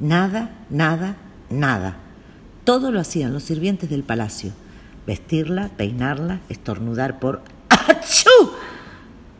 [0.00, 1.16] Nada, nada,
[1.50, 1.98] nada.
[2.64, 4.52] Todo lo hacían los sirvientes del palacio.
[5.06, 8.30] Vestirla, peinarla, estornudar por ¡Achú!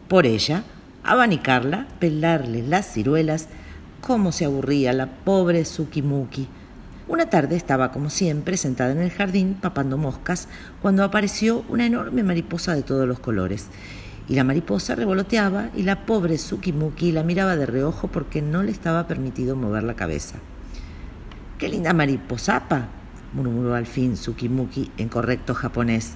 [0.06, 0.64] Por ella,
[1.02, 3.48] abanicarla, pelarle las ciruelas.
[4.02, 6.46] Cómo se aburría la pobre Sukimuki.
[7.08, 10.46] Una tarde estaba, como siempre, sentada en el jardín papando moscas
[10.82, 13.68] cuando apareció una enorme mariposa de todos los colores.
[14.28, 18.70] Y la mariposa revoloteaba y la pobre Sukimuki la miraba de reojo porque no le
[18.70, 20.38] estaba permitido mover la cabeza.
[21.58, 22.88] ¡Qué linda mariposapa!
[23.32, 26.14] murmuró al fin Sukimuki en correcto japonés.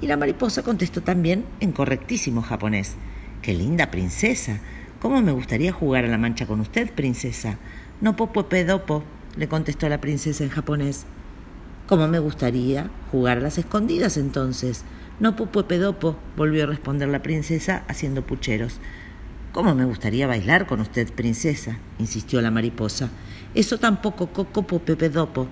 [0.00, 2.96] Y la mariposa contestó también en correctísimo japonés.
[3.42, 4.60] ¡Qué linda princesa!
[5.00, 7.58] ¿Cómo me gustaría jugar a la mancha con usted, princesa?
[8.00, 9.04] No popo pedopo,
[9.36, 11.06] le contestó la princesa en japonés.
[11.86, 14.84] ¿Cómo me gustaría jugar a las escondidas entonces?
[15.18, 18.80] No popo pedopo, volvió a responder la princesa haciendo pucheros.
[19.52, 21.78] ¿Cómo me gustaría bailar con usted, princesa?
[21.98, 23.08] insistió la mariposa.
[23.54, 25.48] Eso tampoco, coco pepedopo,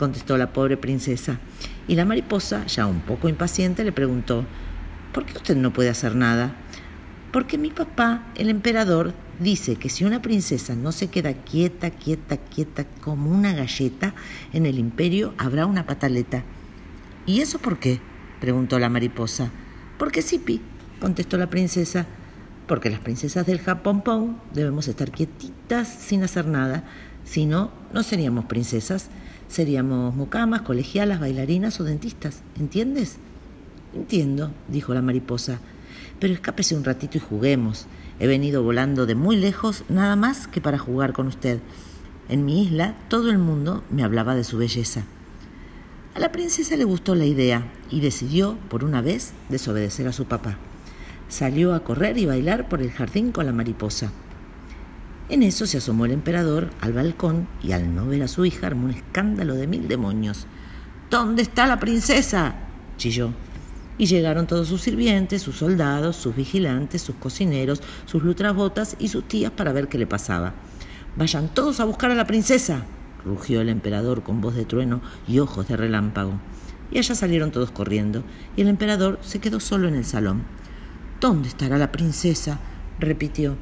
[0.00, 1.38] contestó la pobre princesa.
[1.86, 4.44] Y la mariposa, ya un poco impaciente, le preguntó,
[5.12, 6.56] ¿por qué usted no puede hacer nada?
[7.30, 12.36] Porque mi papá, el emperador, dice que si una princesa no se queda quieta, quieta,
[12.38, 14.12] quieta como una galleta,
[14.52, 16.42] en el imperio habrá una pataleta.
[17.26, 18.00] ¿Y eso por qué?
[18.40, 19.50] Preguntó la mariposa.
[19.98, 20.60] Porque Sipi,
[21.00, 22.06] contestó la princesa.
[22.66, 26.84] Porque las princesas del Japón Pong debemos estar quietitas sin hacer nada.
[27.24, 29.10] Si no, no seríamos princesas,
[29.48, 32.42] seríamos mucamas, colegialas, bailarinas o dentistas.
[32.58, 33.16] ¿Entiendes?
[33.94, 35.60] Entiendo, dijo la mariposa.
[36.20, 37.86] Pero escápese un ratito y juguemos.
[38.18, 41.60] He venido volando de muy lejos nada más que para jugar con usted.
[42.28, 45.04] En mi isla todo el mundo me hablaba de su belleza.
[46.14, 50.26] A la princesa le gustó la idea y decidió, por una vez, desobedecer a su
[50.26, 50.58] papá.
[51.28, 54.12] Salió a correr y bailar por el jardín con la mariposa.
[55.28, 58.68] En eso se asomó el emperador al balcón y al no ver a su hija
[58.68, 60.46] armó un escándalo de mil demonios.
[61.10, 62.54] ¿Dónde está la princesa?
[62.96, 63.30] chilló.
[63.98, 69.26] Y llegaron todos sus sirvientes, sus soldados, sus vigilantes, sus cocineros, sus lutrabotas y sus
[69.26, 70.54] tías para ver qué le pasaba.
[71.16, 72.84] Vayan todos a buscar a la princesa,
[73.24, 76.40] rugió el emperador con voz de trueno y ojos de relámpago.
[76.90, 78.22] Y allá salieron todos corriendo,
[78.56, 80.42] y el emperador se quedó solo en el salón.
[81.20, 82.60] ¿Dónde estará la princesa?
[83.00, 83.56] repitió,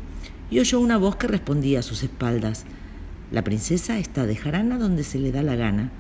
[0.51, 2.65] y oyó una voz que respondía a sus espaldas.
[3.31, 5.91] La princesa está de jarana donde se le da la gana.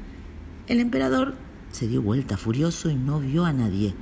[0.66, 1.34] El emperador
[1.70, 3.94] se dio vuelta furioso y no vio a nadie.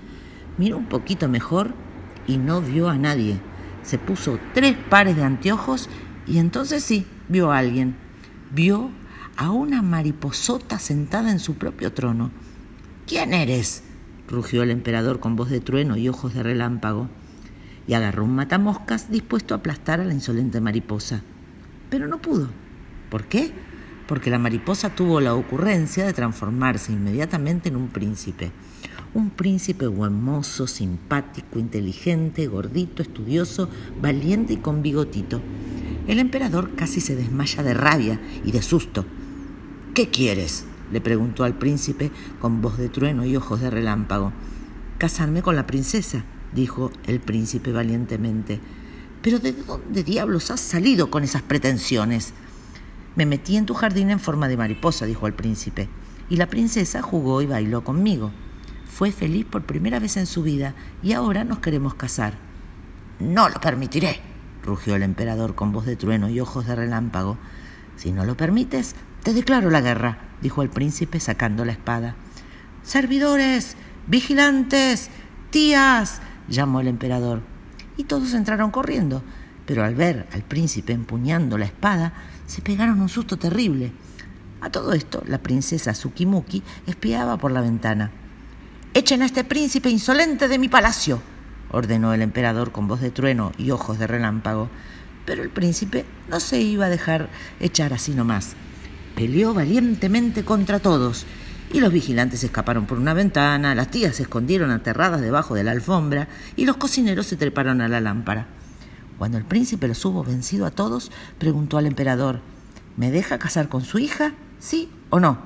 [0.59, 1.73] Miró un poquito mejor
[2.27, 3.39] y no vio a nadie.
[3.83, 5.89] Se puso tres pares de anteojos
[6.27, 7.95] y entonces sí, vio a alguien.
[8.53, 8.91] Vio
[9.41, 12.31] a una mariposota sentada en su propio trono.
[13.07, 13.83] ¿Quién eres?
[14.29, 17.09] rugió el emperador con voz de trueno y ojos de relámpago,
[17.87, 21.23] y agarró un matamoscas dispuesto a aplastar a la insolente mariposa.
[21.89, 22.51] Pero no pudo.
[23.09, 23.51] ¿Por qué?
[24.07, 28.53] Porque la mariposa tuvo la ocurrencia de transformarse inmediatamente en un príncipe
[29.13, 33.69] un príncipe hermoso, simpático, inteligente, gordito, estudioso,
[34.01, 35.41] valiente y con bigotito.
[36.07, 39.05] El emperador casi se desmaya de rabia y de susto.
[39.95, 40.65] ¿Qué quieres?
[40.93, 44.33] le preguntó al príncipe con voz de trueno y ojos de relámpago.
[44.99, 48.61] Casarme con la princesa, dijo el príncipe valientemente.
[49.23, 52.35] Pero ¿de dónde diablos has salido con esas pretensiones?
[53.17, 55.89] Me metí en tu jardín en forma de mariposa, dijo el príncipe,
[56.29, 58.31] y la princesa jugó y bailó conmigo.
[58.87, 62.35] Fue feliz por primera vez en su vida y ahora nos queremos casar.
[63.19, 64.21] No lo permitiré,
[64.65, 67.37] rugió el emperador con voz de trueno y ojos de relámpago.
[67.97, 72.15] Si no lo permites, te declaro la guerra, dijo el príncipe sacando la espada.
[72.83, 73.77] Servidores,
[74.07, 75.11] vigilantes,
[75.51, 77.43] tías, llamó el emperador.
[77.97, 79.23] Y todos entraron corriendo,
[79.67, 82.13] pero al ver al príncipe empuñando la espada,
[82.47, 83.93] se pegaron un susto terrible.
[84.61, 88.11] A todo esto, la princesa Tsukimuki espiaba por la ventana.
[88.95, 91.21] Echen a este príncipe insolente de mi palacio,
[91.71, 94.69] ordenó el emperador con voz de trueno y ojos de relámpago.
[95.27, 97.29] Pero el príncipe no se iba a dejar
[97.61, 98.57] echar así nomás.
[99.21, 101.27] Peleó valientemente contra todos,
[101.75, 105.73] y los vigilantes escaparon por una ventana, las tías se escondieron aterradas debajo de la
[105.73, 108.47] alfombra, y los cocineros se treparon a la lámpara.
[109.19, 112.41] Cuando el príncipe los hubo vencido a todos, preguntó al emperador
[112.97, 114.33] ¿Me deja casar con su hija?
[114.59, 115.37] ¿Sí o no?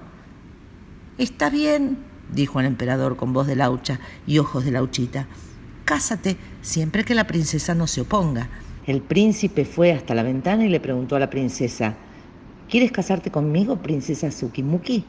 [1.19, 1.99] Está bien,
[2.33, 5.27] dijo el emperador con voz de laucha y ojos de lauchita.
[5.85, 8.51] Cásate siempre que la princesa no se oponga.
[8.87, 11.97] El príncipe fue hasta la ventana y le preguntó a la princesa,
[12.69, 15.05] ¿Quieres casarte conmigo, princesa Tsukimuki?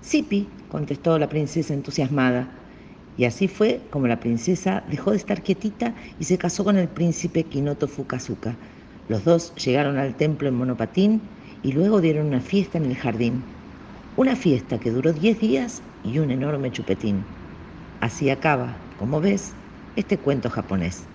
[0.00, 2.48] Sipi, contestó la princesa entusiasmada.
[3.16, 6.88] Y así fue como la princesa dejó de estar quietita y se casó con el
[6.88, 8.56] príncipe Kinoto Fukazuka.
[9.08, 11.20] Los dos llegaron al templo en monopatín
[11.62, 13.42] y luego dieron una fiesta en el jardín.
[14.14, 17.26] Una fiesta que duró 10 días y un enorme chupetín.
[18.00, 19.56] Así acaba, como ves,
[19.96, 21.10] este cuento japonés.